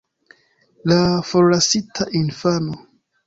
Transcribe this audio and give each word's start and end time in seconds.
La 0.91 0.97
forlasita 1.31 2.09
infano. 2.23 2.81